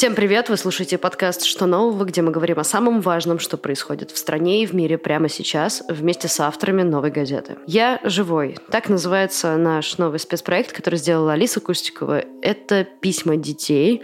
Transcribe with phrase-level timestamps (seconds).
[0.00, 0.48] Всем привет!
[0.48, 4.62] Вы слушаете подкаст «Что нового?», где мы говорим о самом важном, что происходит в стране
[4.62, 7.58] и в мире прямо сейчас, вместе с авторами «Новой газеты».
[7.66, 12.24] «Я живой»— так называется наш новый спецпроект, который сделала Алиса Кустикова.
[12.40, 14.02] Это письма детей,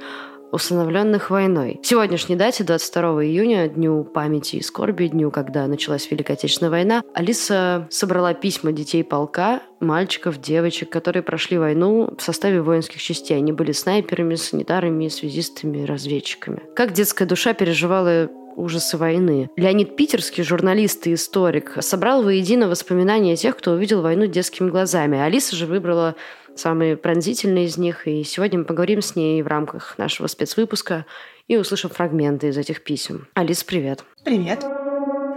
[0.52, 1.80] установленных войной.
[1.82, 7.86] Сегодняшней дате, 22 июня, Дню памяти и скорби, дню, когда началась Великая Отечественная война, Алиса
[7.90, 13.36] собрала письма детей полка, мальчиков, девочек, которые прошли войну в составе воинских частей.
[13.36, 16.63] Они были снайперами, санитарами, связистами, разведчиками.
[16.74, 19.50] Как детская душа переживала ужасы войны.
[19.57, 25.18] Леонид Питерский, журналист и историк, собрал воедино воспоминания тех, кто увидел войну детскими глазами.
[25.18, 26.16] Алиса же выбрала
[26.58, 31.06] самые пронзительные из них, и сегодня мы поговорим с ней в рамках нашего спецвыпуска
[31.48, 33.28] и услышим фрагменты из этих писем.
[33.34, 34.05] Алис, привет.
[34.24, 34.64] Привет.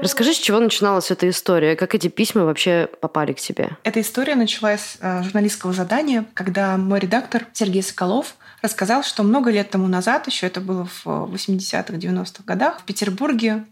[0.01, 1.75] Расскажи, с чего начиналась эта история?
[1.75, 3.71] Как эти письма вообще попали к тебе?
[3.83, 9.51] Эта история началась с э, журналистского задания, когда мой редактор Сергей Соколов рассказал, что много
[9.51, 13.65] лет тому назад, еще это было в 80-х, 90-х годах, в Петербурге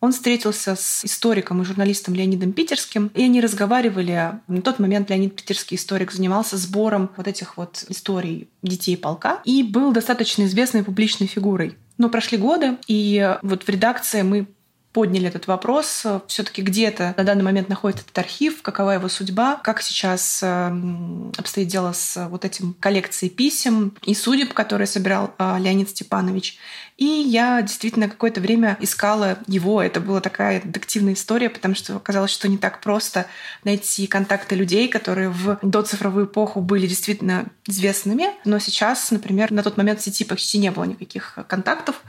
[0.00, 4.32] он встретился с историком и журналистом Леонидом Питерским, и они разговаривали.
[4.48, 9.62] На тот момент Леонид Питерский историк занимался сбором вот этих вот историй детей полка и
[9.62, 11.76] был достаточно известной публичной фигурой.
[11.98, 14.46] Но прошли годы, и вот в редакции мы
[14.92, 16.04] подняли этот вопрос.
[16.26, 21.32] Все-таки где это на данный момент находится этот архив, какова его судьба, как сейчас эм,
[21.36, 26.58] обстоит дело с вот этим коллекцией писем и судеб, которые собирал э, Леонид Степанович.
[27.00, 29.82] И я действительно какое-то время искала его.
[29.82, 33.24] Это была такая детективная история, потому что оказалось, что не так просто
[33.64, 38.26] найти контакты людей, которые в доцифровую эпоху были действительно известными.
[38.44, 42.02] Но сейчас, например, на тот момент в сети почти не было никаких контактов.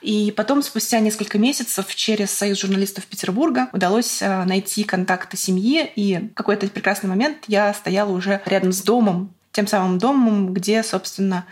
[0.00, 5.92] И потом, спустя несколько месяцев, через Союз журналистов Петербурга удалось э, найти контакты семьи.
[5.94, 10.84] И в какой-то прекрасный момент я стояла уже рядом с домом тем самым домом, где,
[10.84, 11.44] собственно,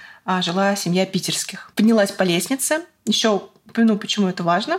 [0.42, 1.70] жила семья питерских.
[1.74, 4.78] Поднялась по лестнице, еще упомяну, почему это важно,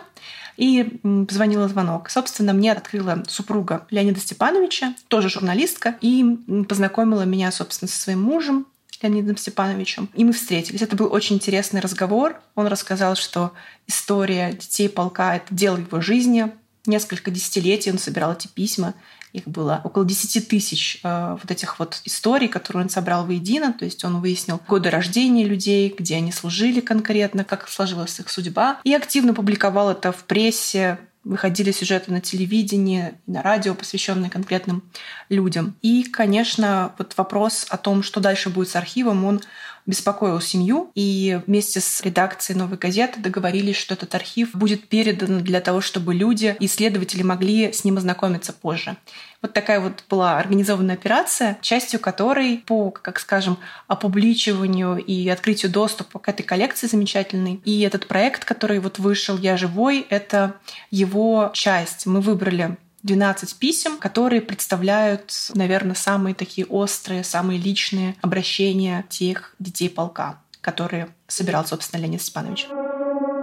[0.57, 2.09] и позвонила звонок.
[2.09, 6.25] Собственно, мне открыла супруга Леонида Степановича, тоже журналистка, и
[6.67, 8.65] познакомила меня, собственно, со своим мужем,
[9.01, 10.09] Леонидом Степановичем.
[10.15, 10.81] И мы встретились.
[10.81, 12.41] Это был очень интересный разговор.
[12.55, 13.53] Он рассказал, что
[13.85, 16.51] история детей полка— это дело его жизни.
[16.85, 18.95] Несколько десятилетий он собирал эти письма
[19.33, 23.73] их было около 10 тысяч э, вот этих вот историй, которые он собрал воедино.
[23.73, 28.79] То есть он выяснил годы рождения людей, где они служили конкретно, как сложилась их судьба.
[28.83, 34.83] И активно публиковал это в прессе, выходили сюжеты на телевидении, на радио, посвященные конкретным
[35.29, 35.75] людям.
[35.81, 39.41] И, конечно, вот вопрос о том, что дальше будет с архивом, он
[39.85, 45.61] беспокоил семью, и вместе с редакцией «Новой газеты» договорились, что этот архив будет передан для
[45.61, 48.97] того, чтобы люди, исследователи могли с ним ознакомиться позже.
[49.47, 56.19] Вот такая вот была организованная операция, частью которой по, как скажем, опубличиванию и открытию доступа
[56.19, 57.61] к этой коллекции замечательной.
[57.63, 60.55] И этот проект, который вот вышел «Я живой», это
[60.91, 62.05] его часть.
[62.05, 69.89] Мы выбрали 12 писем, которые представляют, наверное, самые такие острые, самые личные обращения тех детей
[69.89, 72.67] полка, которые собирал, собственно, Леонид Степанович.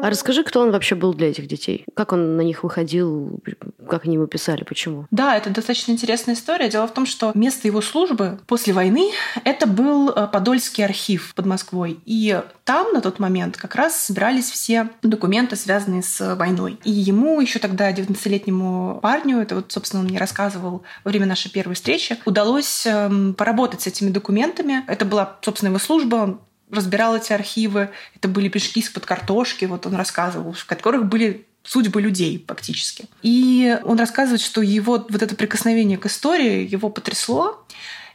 [0.04, 1.86] А расскажи, кто он вообще был для этих детей?
[1.94, 3.40] Как он на них выходил?
[3.88, 4.62] Как они ему писали?
[4.62, 5.06] Почему?
[5.10, 6.68] Да, это достаточно интересная история.
[6.68, 9.12] Дело в том, что место его службы после войны
[9.44, 12.00] это был э, Подольский архив под Москвой.
[12.04, 16.78] И там на тот момент как раз собирались все документы, связанные с войной.
[16.84, 21.50] И ему еще тогда, 19-летнему парню, это вот, собственно, он мне рассказывал во время нашей
[21.50, 24.84] первой встречи, удалось эм, поработать с этими документами.
[24.86, 27.90] Это была, собственно, его служба разбирал эти архивы.
[28.16, 33.06] Это были пешки из-под картошки, вот он рассказывал, в которых были судьбы людей фактически.
[33.22, 37.64] И он рассказывает, что его вот это прикосновение к истории его потрясло.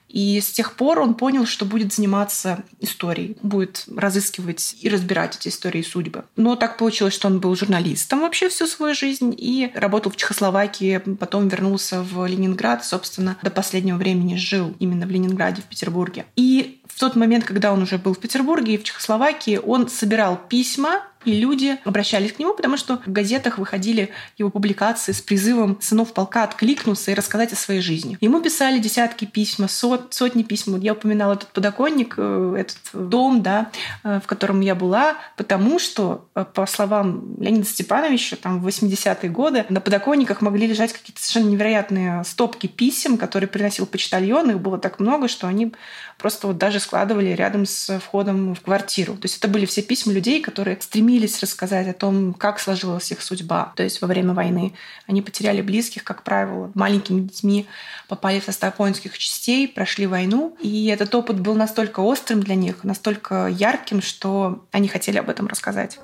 [0.09, 5.49] И с тех пор он понял, что будет заниматься историей, будет разыскивать и разбирать эти
[5.49, 6.25] истории и судьбы.
[6.35, 10.97] Но так получилось, что он был журналистом вообще всю свою жизнь и работал в Чехословакии,
[11.19, 16.25] потом вернулся в Ленинград, собственно, до последнего времени жил именно в Ленинграде, в Петербурге.
[16.35, 20.37] И в тот момент, когда он уже был в Петербурге и в Чехословакии, он собирал
[20.49, 25.77] письма и люди обращались к нему, потому что в газетах выходили его публикации с призывом
[25.81, 28.17] сынов полка откликнуться и рассказать о своей жизни.
[28.21, 30.79] Ему писали десятки письма, сот, сотни писем.
[30.79, 32.77] Я упоминала этот подоконник, э, этот
[33.09, 33.69] дом, да,
[34.03, 39.29] э, в котором я была, потому что, э, по словам Леонида Степановича, там в 80-е
[39.29, 44.51] годы на подоконниках могли лежать какие-то совершенно невероятные стопки писем, которые приносил почтальон.
[44.51, 45.73] Их было так много, что они
[46.17, 49.13] просто вот даже складывали рядом с входом в квартиру.
[49.13, 53.11] То есть это были все письма людей, которые стремились стремились рассказать о том, как сложилась
[53.11, 54.73] их судьба, то есть во время войны.
[55.07, 57.65] Они потеряли близких, как правило, маленькими детьми,
[58.07, 60.55] попали в состав воинских частей, прошли войну.
[60.61, 65.47] И этот опыт был настолько острым для них, настолько ярким, что они хотели об этом
[65.47, 65.97] рассказать.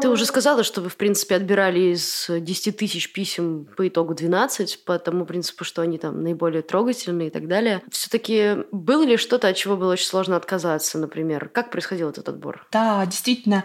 [0.00, 4.84] Ты уже сказала, что вы, в принципе, отбирали из 10 тысяч писем по итогу 12,
[4.84, 7.82] по тому принципу, что они там наиболее трогательные и так далее.
[7.90, 11.48] все таки было ли что-то, от чего было очень сложно отказаться, например?
[11.48, 12.66] Как происходил этот отбор?
[12.72, 13.64] Да, действительно,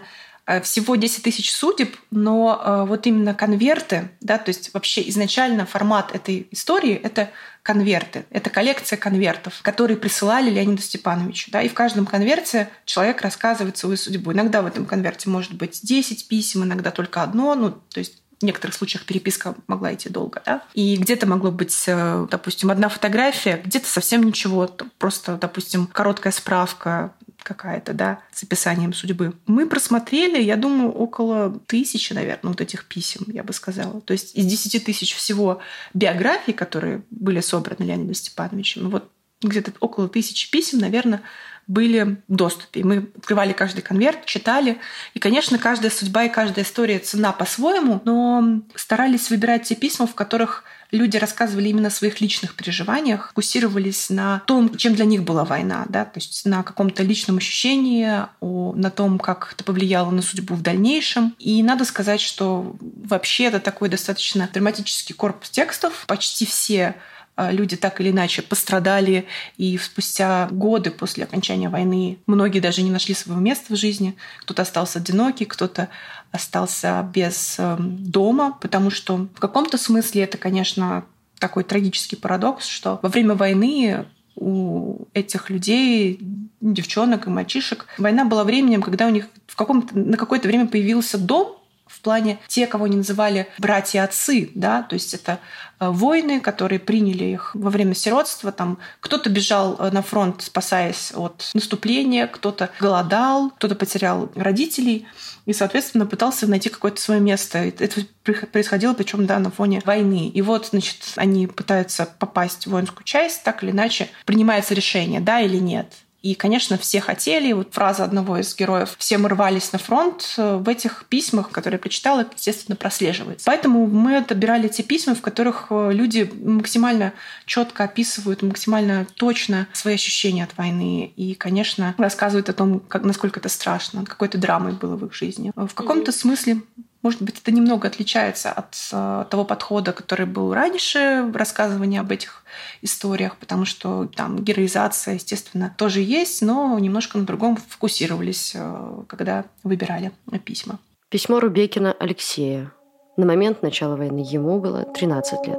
[0.60, 6.14] всего 10 тысяч судеб, но э, вот именно конверты, да, то есть вообще изначально формат
[6.14, 7.30] этой истории— это
[7.62, 8.24] конверты.
[8.30, 11.50] Это коллекция конвертов, которые присылали Леониду Степановичу.
[11.52, 14.32] Да, и в каждом конверте человек рассказывает свою судьбу.
[14.32, 17.54] Иногда в этом конверте может быть 10 писем, иногда только одно.
[17.54, 20.62] Ну, то есть в некоторых случаях переписка могла идти долго, да.
[20.74, 24.66] И где-то могло быть, э, допустим, одна фотография, где-то совсем ничего,
[24.98, 27.12] просто, допустим, короткая справка
[27.42, 29.34] какая-то, да, с описанием судьбы.
[29.46, 34.00] Мы просмотрели, я думаю, около тысячи, наверное, вот этих писем, я бы сказала.
[34.00, 35.60] То есть из десяти тысяч всего
[35.94, 39.10] биографий, которые были собраны Леонидом Степановичем, вот
[39.42, 41.22] где-то около тысячи писем, наверное,
[41.66, 42.82] были в доступе.
[42.84, 44.78] Мы открывали каждый конверт, читали.
[45.14, 50.14] И, конечно, каждая судьба и каждая история цена по-своему, но старались выбирать те письма, в
[50.14, 55.44] которых люди рассказывали именно о своих личных переживаниях, фокусировались на том, чем для них была
[55.44, 60.22] война, да, то есть на каком-то личном ощущении, о, на том, как это повлияло на
[60.22, 61.34] судьбу в дальнейшем.
[61.38, 66.04] И надо сказать, что вообще это такой достаточно драматический корпус текстов.
[66.06, 66.94] Почти все
[67.36, 69.26] люди так или иначе пострадали,
[69.56, 74.16] и спустя годы после окончания войны многие даже не нашли своего места в жизни.
[74.42, 75.88] Кто-то остался одинокий, кто-то
[76.30, 81.04] остался без эм, дома, потому что в каком-то смысле это, конечно,
[81.38, 86.18] такой трагический парадокс, что во время войны у этих людей,
[86.60, 91.18] девчонок и мальчишек, война была временем, когда у них в каком-то, на какое-то время появился
[91.18, 91.61] дом,
[91.92, 95.38] в плане те, кого они называли братья-отцы, да, то есть это
[95.78, 101.12] э, воины, которые приняли их во время сиротства, там кто-то бежал э, на фронт, спасаясь
[101.14, 105.06] от наступления, кто-то голодал, кто-то потерял родителей
[105.44, 107.58] и, соответственно, пытался найти какое-то свое место.
[107.58, 110.28] Это происходило, причем да, на фоне войны.
[110.28, 115.40] И вот, значит, они пытаются попасть в воинскую часть, так или иначе принимается решение, да
[115.40, 115.92] или нет.
[116.22, 117.52] И, конечно, все хотели.
[117.52, 121.82] Вот фраза одного из героев «все мы рвались на фронт» в этих письмах, которые я
[121.82, 123.44] прочитала, естественно, прослеживается.
[123.46, 127.12] Поэтому мы отбирали те письма, в которых э, люди максимально
[127.44, 131.12] четко описывают, максимально точно свои ощущения от войны.
[131.16, 135.52] И, конечно, рассказывают о том, как, насколько это страшно, какой-то драмой было в их жизни.
[135.56, 136.62] В каком-то смысле
[137.02, 142.12] может быть, это немного отличается от э, того подхода, который был раньше в рассказывании об
[142.12, 142.44] этих
[142.80, 149.44] историях, потому что там героизация, естественно, тоже есть, но немножко на другом фокусировались, э, когда
[149.64, 150.12] выбирали
[150.44, 150.78] письма.
[151.08, 152.72] Письмо Рубекина Алексея.
[153.16, 155.58] На момент начала войны ему было 13 лет.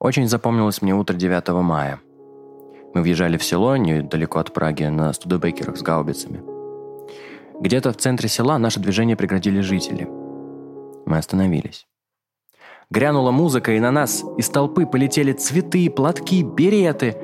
[0.00, 2.00] Очень запомнилось мне утро 9 мая.
[2.92, 6.42] Мы въезжали в село недалеко от Праги на студебекерах с гаубицами.
[7.60, 10.08] Где-то в центре села наше движение преградили жители–
[11.06, 11.86] мы остановились.
[12.90, 17.16] Грянула музыка, и на нас из толпы полетели цветы, платки, береты.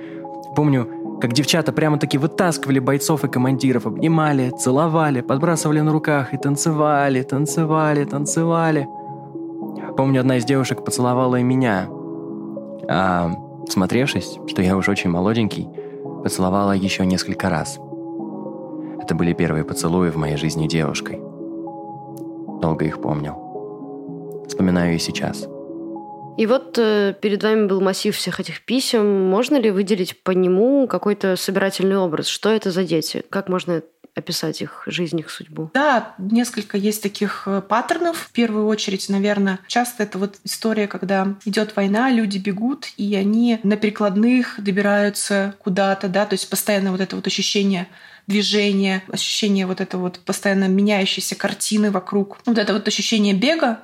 [0.57, 7.23] Помню, как девчата прямо-таки вытаскивали бойцов и командиров, обнимали, целовали, подбрасывали на руках и танцевали,
[7.23, 8.89] танцевали, танцевали.
[9.97, 11.89] Помню, одна из девушек поцеловала и меня.
[12.89, 13.31] А,
[13.69, 15.69] смотревшись, что я уж очень молоденький,
[16.25, 17.79] поцеловала еще несколько раз.
[19.01, 21.21] Это были первые поцелуи в моей жизни девушкой.
[22.61, 23.52] Долго их помнил.
[24.53, 25.47] Вспоминаю и сейчас.
[26.37, 29.31] И вот э, перед вами был массив всех этих писем.
[29.31, 32.27] Можно ли выделить по нему какой-то собирательный образ?
[32.27, 33.25] Что это за дети?
[33.31, 33.81] Как можно
[34.15, 35.71] описать их жизнь, их судьбу?
[35.73, 38.19] Да, несколько есть таких э, паттернов.
[38.19, 43.59] В первую очередь, наверное, часто это вот история, когда идет война, люди бегут, и они
[43.63, 47.89] на перекладных добираются куда-то, да, то есть постоянно вот это вот ощущение
[48.27, 52.37] движения, ощущение вот это вот постоянно меняющейся картины вокруг.
[52.45, 53.81] Вот это вот ощущение бега,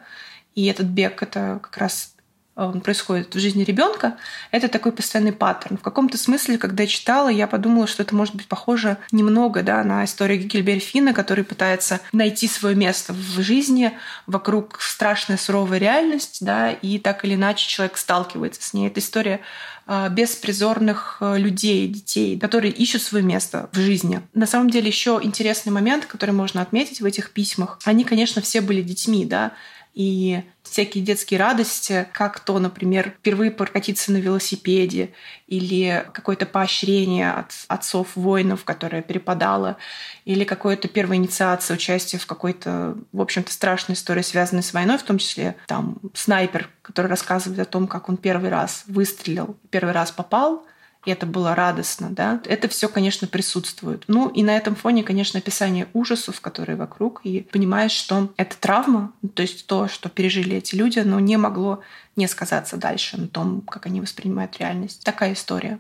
[0.59, 2.15] и этот бег это как раз
[2.57, 4.17] э, происходит в жизни ребенка,
[4.51, 5.79] это такой постоянный паттерн.
[5.79, 9.85] В каком-то смысле, когда я читала, я подумала, что это может быть похоже немного да,
[9.85, 13.93] на историю Гильберь Финна, который пытается найти свое место в жизни,
[14.27, 18.89] вокруг страшная суровая реальность, да, и так или иначе человек сталкивается с ней.
[18.89, 19.39] Это история
[19.87, 24.23] э, беспризорных э, людей, детей, которые ищут свое место в жизни.
[24.35, 27.79] На самом деле еще интересный момент, который можно отметить в этих письмах.
[27.85, 29.53] Они, конечно, все были детьми, да,
[29.95, 35.13] и всякие детские радости, как то, например, впервые прокатиться на велосипеде
[35.47, 39.77] или какое-то поощрение от отцов воинов, которое перепадало,
[40.25, 45.03] или какое-то первая инициация участия в какой-то, в общем-то, страшной истории, связанной с войной, в
[45.03, 50.13] том числе там снайпер, который рассказывает о том, как он первый раз выстрелил, первый раз
[50.13, 50.65] попал—
[51.05, 54.05] и это было радостно, да, это все, конечно, присутствует.
[54.09, 59.13] Ну и на этом фоне, конечно, описание ужасов, которые вокруг, и понимаешь, что это травма,
[59.35, 61.83] то есть то, что пережили эти люди, но не могло
[62.17, 65.05] не сказаться дальше на том, как они воспринимают реальность.
[65.05, 65.79] Такая история.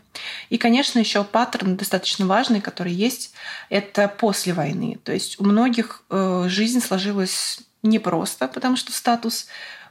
[0.51, 3.35] И, конечно, еще паттерн достаточно важный, который есть,
[3.71, 4.99] это после войны.
[5.03, 9.49] То есть у многих э, жизнь сложилась непросто, потому что статус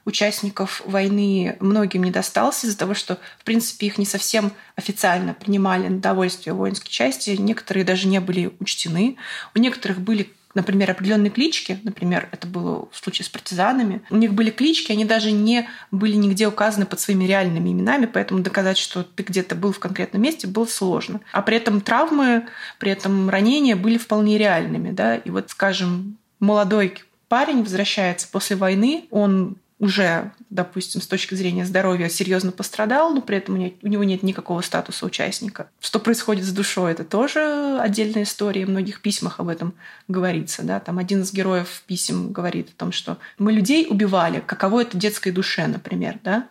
[0.07, 5.89] участников войны многим не достался из-за того, что, в принципе, их не совсем официально принимали
[5.89, 7.31] на довольствие воинской части.
[7.31, 9.17] Некоторые даже не были учтены.
[9.53, 14.33] У некоторых были например, определенные клички, например, это было в случае с партизанами, у них
[14.33, 19.03] были клички, они даже не были нигде указаны под своими реальными именами, поэтому доказать, что
[19.03, 21.21] ты где-то был в конкретном месте, было сложно.
[21.31, 22.47] А при этом травмы,
[22.79, 24.89] при этом ранения были вполне реальными.
[24.89, 25.17] Да?
[25.17, 26.95] И вот, скажем, молодой
[27.27, 33.37] парень возвращается после войны, он уже, допустим, с точки зрения здоровья серьезно пострадал, но при
[33.37, 35.69] этом у него нет никакого статуса участника.
[35.79, 38.65] Что происходит с душой, это тоже отдельная история.
[38.65, 39.75] В многих письмах об этом
[40.07, 40.63] говорится.
[40.63, 40.79] Да?
[40.79, 45.31] Там один из героев писем говорит о том, что мы людей убивали, каково это детской
[45.31, 46.19] душе, например.
[46.23, 46.47] Да?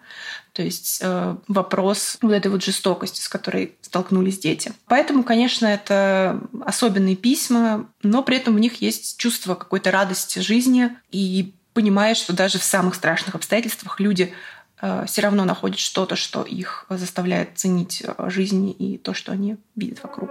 [0.52, 4.72] То есть э, вопрос вот этой вот жестокости, с которой столкнулись дети.
[4.86, 10.90] Поэтому, конечно, это особенные письма, но при этом в них есть чувство какой-то радости жизни
[11.10, 14.32] и понимаешь, что даже в самых страшных обстоятельствах люди
[14.80, 19.58] э, все равно находят что-то, что их заставляет ценить э, жизнь и то, что они
[19.76, 20.30] видят вокруг.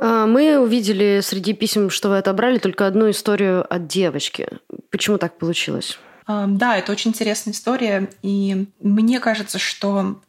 [0.00, 4.48] А, мы увидели среди писем, что вы отобрали только одну историю от девочки.
[4.90, 6.00] Почему так получилось?
[6.26, 8.10] А, да, это очень интересная история.
[8.22, 10.20] И мне кажется, что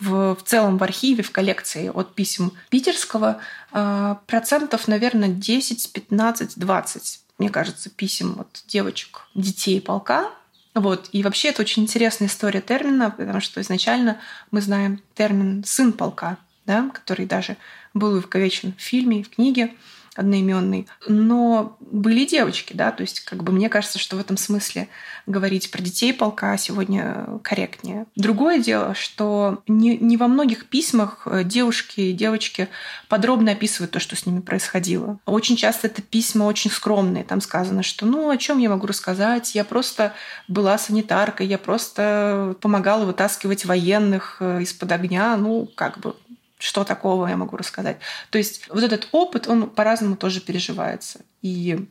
[0.00, 3.38] в, в целом в архиве, в коллекции от писем питерского
[3.72, 10.30] э, процентов, наверное, 10, 15, 20 мне кажется, писем от девочек, детей полка.
[10.74, 11.08] Вот.
[11.12, 16.36] И вообще это очень интересная история термина, потому что изначально мы знаем термин «сын полка»,
[16.66, 17.56] да, который даже
[17.94, 19.74] был увековечен в фильме, в книге
[20.18, 20.88] одноименный.
[21.06, 24.88] Но были девочки, да, то есть как бы мне кажется, что в этом смысле
[25.26, 28.06] говорить про детей полка сегодня корректнее.
[28.16, 32.68] Другое дело, что не, не во многих письмах э, девушки и девочки
[33.08, 35.20] подробно описывают то, что с ними происходило.
[35.24, 37.22] Очень часто это письма очень скромные.
[37.22, 39.54] Там сказано, что ну о чем я могу рассказать?
[39.54, 40.14] Я просто
[40.48, 45.36] была санитаркой, я просто помогала вытаскивать военных э, из-под огня.
[45.36, 46.16] Ну, как бы
[46.58, 47.98] что такого я могу рассказать.
[48.30, 51.20] То есть вот этот опыт, он по-разному тоже переживается.
[51.42, 51.86] И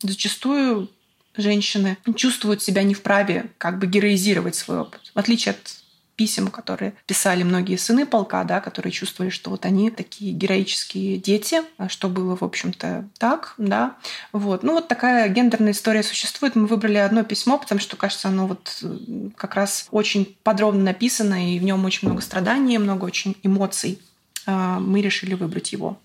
[0.00, 0.88] зачастую
[1.36, 5.10] женщины чувствуют себя не вправе как бы героизировать свой опыт.
[5.14, 5.82] В отличие от
[6.16, 11.62] писем, которые писали многие сыны полка, да, которые чувствовали, что вот они такие героические дети,
[11.78, 13.96] а что было, в общем-то, так, да.
[14.32, 14.62] Вот.
[14.62, 16.54] Ну, вот такая гендерная история существует.
[16.54, 21.54] Мы выбрали одно письмо, потому что, кажется, оно вот э, как раз очень подробно написано,
[21.54, 23.98] и в нем очень много страданий, много очень эмоций.
[24.46, 25.96] А, мы решили выбрать его.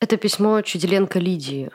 [0.00, 1.70] Это письмо Чуделенко Лидии.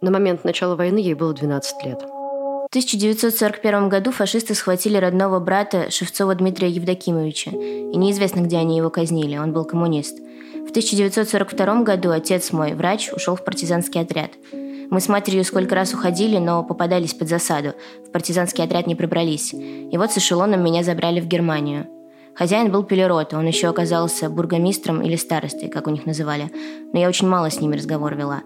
[0.00, 2.02] На момент начала войны ей было 12 лет.
[2.02, 8.90] В 1941 году фашисты схватили родного брата Шевцова Дмитрия Евдокимовича, и неизвестно, где они его
[8.90, 10.18] казнили, он был коммунист.
[10.18, 14.30] В 1942 году отец мой, врач, ушел в партизанский отряд.
[14.52, 17.74] Мы с матерью сколько раз уходили, но попадались под засаду.
[18.06, 19.52] В партизанский отряд не пробрались.
[19.52, 21.88] И вот с эшелоном меня забрали в Германию.
[22.34, 26.50] Хозяин был пелерот, он еще оказался бургомистром или старостой, как у них называли.
[26.92, 28.42] Но я очень мало с ними разговор вела.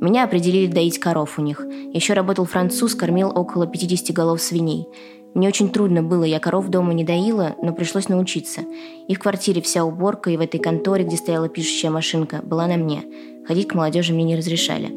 [0.00, 1.64] Меня определили доить коров у них.
[1.92, 4.86] Еще работал француз, кормил около 50 голов свиней.
[5.34, 8.62] Мне очень трудно было, я коров дома не доила, но пришлось научиться.
[9.06, 12.76] И в квартире вся уборка, и в этой конторе, где стояла пишущая машинка, была на
[12.76, 13.04] мне.
[13.46, 14.90] Ходить к молодежи мне не разрешали.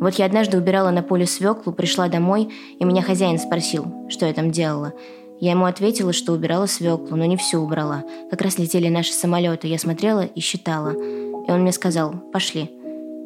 [0.00, 2.48] Вот я однажды убирала на поле свеклу, пришла домой,
[2.80, 4.94] и меня хозяин спросил, что я там делала.
[5.42, 8.04] Я ему ответила, что убирала свеклу, но не всю убрала.
[8.30, 10.92] Как раз летели наши самолеты, я смотрела и считала.
[10.92, 12.70] И он мне сказал «пошли».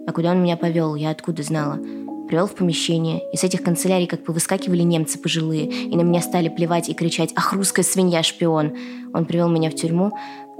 [0.06, 1.78] А куда он меня повел, я откуда знала.
[2.26, 6.48] Привел в помещение, и с этих канцелярий как повыскакивали немцы пожилые, и на меня стали
[6.48, 8.74] плевать и кричать «Ах, русская свинья, шпион!».
[9.12, 10.12] Он привел меня в тюрьму,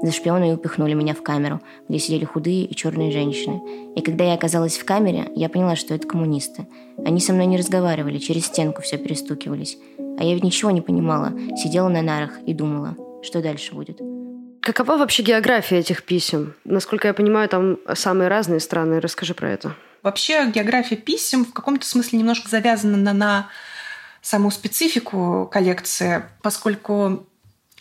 [0.02, 3.60] за шпиона и упихнули меня в камеру, где сидели худые и черные женщины.
[3.96, 6.66] И когда я оказалась в камере, я поняла, что это коммунисты.
[7.04, 9.78] Они со мной не разговаривали, через стенку все перестукивались.
[10.18, 14.00] А я ведь ничего не понимала, сидела на нарах и думала, что дальше будет.
[14.60, 16.54] Какова вообще география этих писем?
[16.64, 19.00] Насколько я понимаю, там самые разные страны.
[19.00, 19.76] Расскажи про это.
[20.02, 23.48] Вообще география писем в каком-то смысле немножко завязана на, на
[24.22, 27.26] саму специфику коллекции, поскольку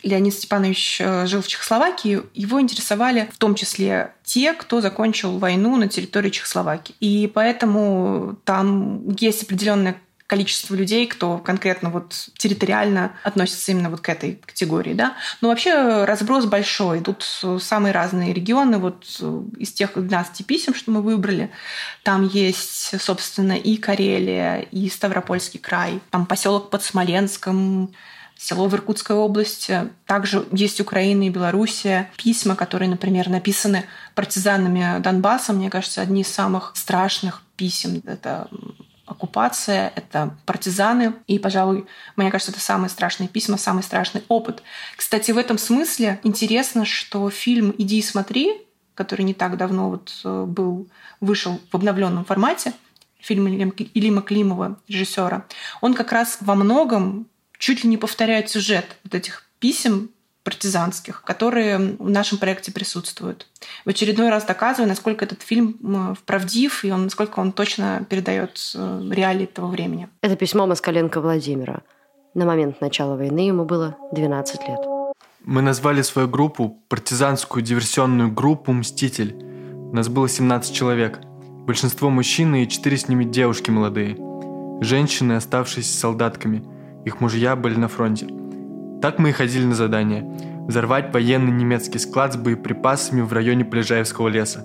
[0.06, 5.76] Леонид Степанович э, жил в Чехословакии, его интересовали в том числе те, кто закончил войну
[5.76, 6.94] на территории Чехословакии.
[7.00, 14.08] И поэтому там есть определенное количество людей, кто конкретно вот территориально относится именно вот к
[14.08, 15.14] этой категории, да.
[15.40, 17.00] Но вообще разброс большой.
[17.00, 17.24] Тут
[17.60, 18.78] самые разные регионы.
[18.78, 19.04] Вот
[19.58, 21.50] из тех 12 писем, что мы выбрали,
[22.02, 27.92] там есть, собственно, и Карелия, и Ставропольский край, там поселок под Смоленском,
[28.36, 29.90] село в Иркутской области.
[30.06, 32.10] Также есть Украина и Белоруссия.
[32.16, 38.02] Письма, которые, например, написаны партизанами Донбасса, мне кажется, одни из самых страшных писем.
[38.06, 38.48] Это
[39.06, 41.14] оккупация, это партизаны.
[41.26, 44.62] И, пожалуй, мне кажется, это самые страшные письма, самый страшный опыт.
[44.96, 48.52] Кстати, в этом смысле интересно, что фильм «Иди и смотри»,
[48.94, 50.88] который не так давно вот э, был,
[51.20, 52.72] вышел в обновленном формате,
[53.20, 55.44] фильм Илима Климова, режиссера,
[55.80, 57.26] он как раз во многом
[57.58, 60.10] чуть ли не повторяет сюжет вот этих писем
[60.46, 63.48] партизанских, которые в нашем проекте присутствуют.
[63.84, 69.10] В очередной раз доказывая, насколько этот фильм правдив и он, насколько он точно передает э,
[69.10, 70.08] реалии этого времени.
[70.20, 71.82] Это письмо Москаленко Владимира.
[72.34, 74.78] На момент начала войны ему было 12 лет.
[75.40, 79.34] Мы назвали свою группу партизанскую диверсионную группу «Мститель».
[79.92, 81.18] Нас было 17 человек.
[81.66, 84.16] Большинство мужчины и четыре с ними девушки молодые.
[84.80, 86.62] Женщины, оставшиеся солдатками.
[87.06, 88.26] Их мужья были на фронте–
[89.02, 90.24] так мы и ходили на задание–
[90.66, 94.64] взорвать военный немецкий склад с боеприпасами в районе Полежаевского леса.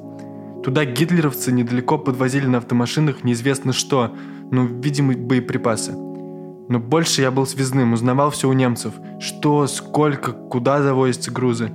[0.64, 4.16] Туда гитлеровцы недалеко подвозили на автомашинах неизвестно что,
[4.52, 5.92] ну, видимо, боеприпасы.
[5.92, 8.94] Но больше я был связным, узнавал все у немцев.
[9.20, 11.72] Что, сколько, куда завозятся грузы.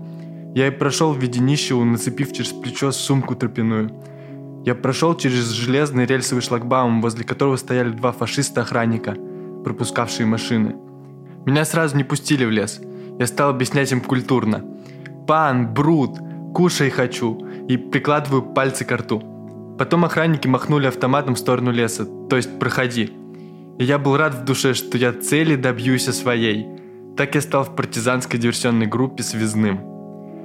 [0.54, 3.92] Я и прошел в виде нищего, нацепив через плечо сумку тропяную.
[4.64, 9.16] Я прошел через железный рельсовый шлагбаум, возле которого стояли два фашиста-охранника,
[9.66, 10.76] пропускавшие машины–
[11.46, 12.80] меня сразу не пустили в лес.
[13.20, 14.64] Я стал объяснять им культурно.
[15.28, 16.18] «Пан, брут,
[16.52, 19.22] кушай хочу!» и прикладываю пальцы к рту.
[19.78, 23.12] Потом охранники махнули автоматом в сторону леса, то есть «проходи».
[23.78, 26.66] И я был рад в душе, что я цели добьюсь своей.
[27.16, 29.80] Так я стал в партизанской диверсионной группе связным.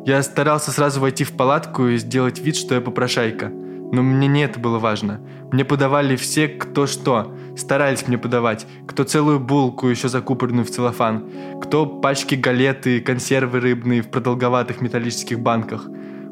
[0.05, 3.51] Я старался сразу войти в палатку и сделать вид, что я попрошайка.
[3.91, 5.19] Но мне не это было важно.
[5.51, 7.35] Мне подавали все, кто что.
[7.57, 8.65] Старались мне подавать.
[8.87, 11.29] Кто целую булку, еще закупоренную в целлофан.
[11.61, 15.87] Кто пачки галеты, консервы рыбные в продолговатых металлических банках.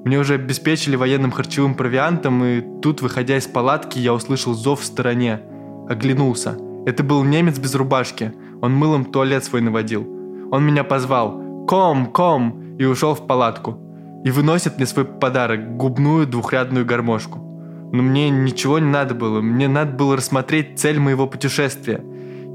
[0.05, 4.85] Мне уже обеспечили военным харчевым провиантом, и тут, выходя из палатки, я услышал зов в
[4.85, 5.41] стороне.
[5.89, 6.57] Оглянулся.
[6.85, 8.31] Это был немец без рубашки.
[8.61, 10.07] Он мылом туалет свой наводил.
[10.49, 11.65] Он меня позвал.
[11.67, 13.77] «Ком, ком!» и ушел в палатку.
[14.23, 17.48] И выносит мне свой подарок– губную двухрядную гармошку.
[17.91, 19.41] Но мне ничего не надо было.
[19.41, 22.03] Мне надо было рассмотреть цель моего путешествия.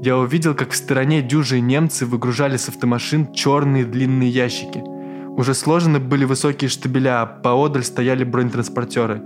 [0.01, 4.81] Я увидел, как в стороне дюжи немцы выгружали с автомашин черные длинные ящики.
[5.37, 9.21] Уже сложены были высокие штабеля, а поодаль стояли бронетранспортеры.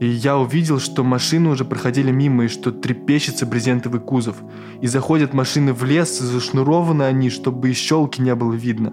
[0.00, 4.36] И я увидел, что машины уже проходили мимо, и что трепещется брезентовый кузов.
[4.82, 8.92] И заходят машины в лес, и зашнурованы они, чтобы и щелки не было видно.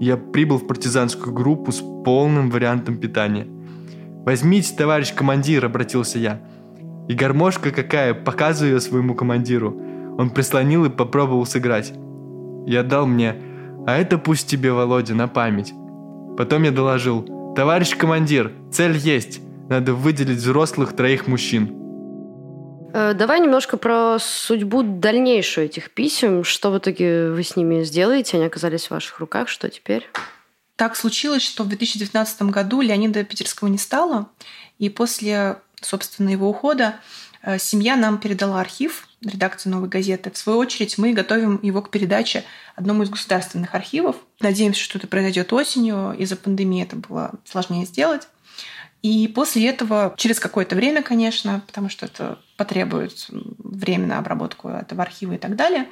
[0.00, 3.48] Я прибыл в партизанскую группу с полным вариантом питания–
[4.26, 6.40] «Возьмите, товарищ командир»,— обратился я.
[7.08, 9.80] И гармошка какая, показываю ее своему командиру.
[10.18, 11.92] Он прислонил и попробовал сыграть.
[12.66, 13.36] Я дал мне,
[13.86, 15.72] а это пусть тебе, Володя, на память.
[16.36, 21.70] Потом я доложил, товарищ командир, цель есть, надо выделить взрослых троих мужчин.
[22.92, 26.42] Э, давай немножко про судьбу дальнейшую этих писем.
[26.42, 28.38] Что в итоге вы с ними сделаете?
[28.38, 29.48] Они оказались в ваших руках.
[29.48, 30.08] Что теперь?
[30.76, 34.28] Так случилось, что в 2019 году Леонида Питерского не стало,
[34.78, 36.96] и после, собственно, его ухода
[37.42, 40.30] э, семья нам передала архив редакции «Новой газеты».
[40.30, 44.16] В свою очередь мы готовим его к передаче одному из государственных архивов.
[44.40, 46.14] Надеемся, что это произойдет осенью.
[46.18, 48.28] Из-за пандемии это было сложнее сделать.
[49.06, 55.04] И после этого, через какое-то время, конечно, потому что это потребует время на обработку этого
[55.04, 55.86] архива и так далее,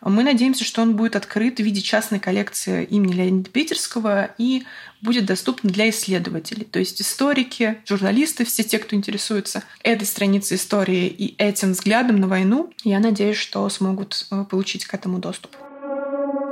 [0.00, 4.62] мы надеемся, что он будет открыт в виде частной коллекции имени Леонида Питерского и
[5.00, 6.64] будет доступен для исследователей.
[6.64, 12.28] То есть историки, журналисты, все те, кто интересуется этой страницей истории и этим взглядом на
[12.28, 15.56] войну, я надеюсь, что смогут э, получить к этому доступ.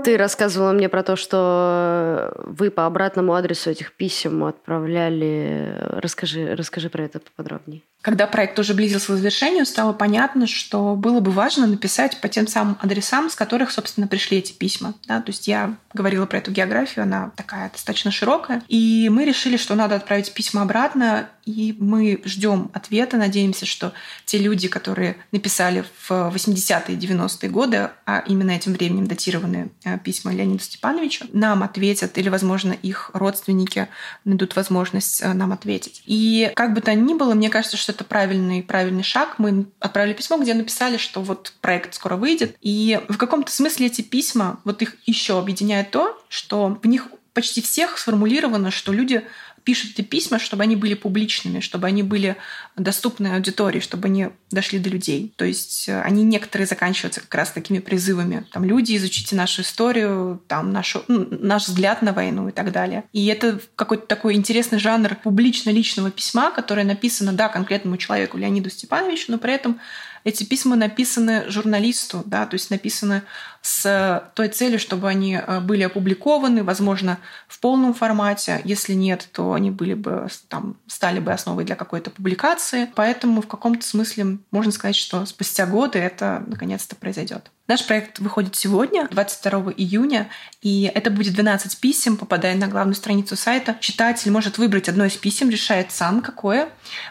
[0.04, 5.76] Ты рассказывала мне про то, что вы по обратному адресу этих писем отправляли.
[5.78, 7.82] Расскажи, расскажи про это поподробнее.
[8.02, 12.46] Когда проект уже близился к завершению, стало понятно, что было бы важно написать по тем
[12.46, 14.94] самым адресам, с которых, собственно, пришли эти письма.
[15.06, 15.20] Да?
[15.20, 18.62] То есть я говорила про эту географию, она такая достаточно широкая.
[18.68, 23.92] И мы решили, что надо отправить письма обратно, и мы ждем ответа, надеемся, что
[24.24, 30.32] те люди, которые написали в 80-е и 90-е годы, а именно этим временем датированы письма
[30.32, 33.88] Леониду Степановичу, нам ответят, или, возможно, их родственники
[34.24, 36.02] найдут возможность э, нам ответить.
[36.06, 39.34] И как бы то ни было, мне кажется, что это правильный, правильный шаг.
[39.38, 42.56] Мы отправили письмо, где написали, что вот проект скоро выйдет.
[42.60, 47.62] И в каком-то смысле эти письма, вот их еще объединяет то, что в них почти
[47.62, 49.24] всех сформулировано, что люди
[49.70, 52.36] пишут эти письма, чтобы они были публичными, чтобы они были
[52.76, 55.32] доступны аудитории, чтобы они дошли до людей.
[55.36, 58.44] То есть э, они некоторые заканчиваются как раз такими призывами.
[58.50, 63.04] Там люди, изучите нашу историю, там нашу, ну, наш взгляд на войну и так далее.
[63.12, 69.26] И это какой-то такой интересный жанр публично-личного письма, которое написано, да, конкретному человеку Леониду Степановичу,
[69.28, 69.78] но при этом
[70.24, 73.22] эти письма написаны журналисту, да, то есть написаны
[73.62, 78.60] с той целью, чтобы они э, были опубликованы, возможно, в полном формате.
[78.64, 82.90] Если нет, то они были бы, там, стали бы основой для какой-то публикации.
[82.94, 87.50] Поэтому в каком-то смысле можно сказать, что спустя годы это наконец-то произойдет.
[87.70, 90.28] Наш проект выходит сегодня, 22 июня,
[90.60, 93.76] и это будет 12 писем, попадая на главную страницу сайта.
[93.78, 96.70] Читатель может выбрать одно из писем, решает сам, какое,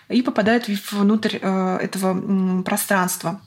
[0.10, 3.40] и попадает внутрь э, этого пространства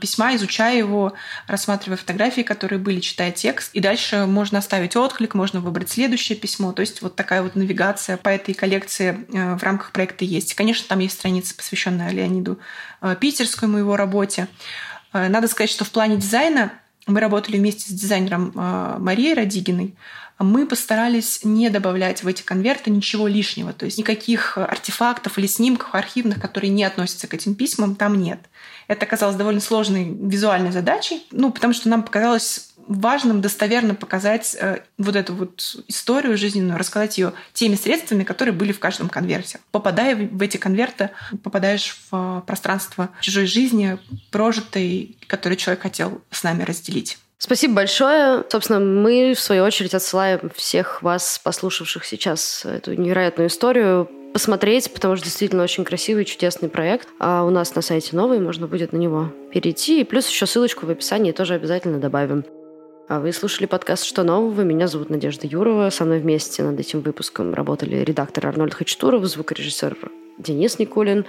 [0.00, 1.14] письма, изучая его,
[1.46, 3.70] рассматривая фотографии, которые были, читая текст.
[3.74, 6.72] И дальше можно оставить отклик, можно выбрать следующее письмо.
[6.72, 10.54] То есть вот такая вот навигация по этой коллекции э, в рамках проекта есть.
[10.54, 12.58] Конечно, там есть страница, посвященная Леониду
[13.00, 14.48] э, Питерскому, его работе.
[15.12, 16.72] Э, надо сказать, что в плане дизайна
[17.06, 19.96] мы работали вместе с дизайнером э, Марией Радигиной.
[20.38, 23.72] Мы постарались не добавлять в эти конверты ничего лишнего.
[23.72, 28.40] То есть никаких артефактов или снимков архивных, которые не относятся к этим письмам, там нет.
[28.86, 34.80] Это оказалось довольно сложной визуальной задачей, ну, потому что нам показалось важным достоверно показать э,
[34.96, 39.60] вот эту вот историю жизненную, рассказать ее теми средствами, которые были в каждом конверте.
[39.70, 41.10] Попадая в эти конверты,
[41.42, 43.98] попадаешь в пространство чужой жизни,
[44.30, 47.18] прожитой, которую человек хотел с нами разделить.
[47.38, 48.44] Спасибо большое.
[48.50, 55.14] Собственно, мы, в свою очередь, отсылаем всех вас, послушавших сейчас эту невероятную историю, посмотреть, потому
[55.14, 57.08] что действительно очень красивый, чудесный проект.
[57.20, 60.00] А у нас на сайте новый, можно будет на него перейти.
[60.00, 62.44] И плюс еще ссылочку в описании тоже обязательно добавим.
[63.08, 64.62] А вы слушали подкаст «Что нового?».
[64.62, 65.90] Меня зовут Надежда Юрова.
[65.90, 69.96] Со мной вместе над этим выпуском работали редактор Арнольд Хачатуров, звукорежиссер
[70.38, 71.24] Денис Никулин,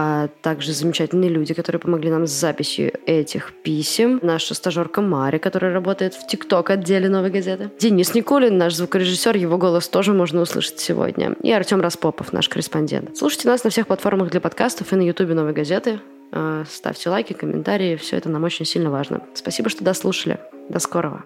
[0.00, 4.20] а также замечательные люди, которые помогли нам с записью этих писем.
[4.22, 7.72] Наша стажерка Мария, которая работает в ТикТок отделе «Новой газеты».
[7.80, 11.34] Денис Никулин, наш звукорежиссер, его голос тоже можно услышать сегодня.
[11.42, 13.16] И Артем Распопов, наш корреспондент.
[13.16, 15.98] Слушайте нас на всех платформах для подкастов и на ютубе «Новой газеты».
[16.30, 19.22] А, ставьте лайки, комментарии, все это нам очень сильно важно.
[19.34, 20.38] Спасибо, что дослушали.
[20.68, 21.24] До скорого.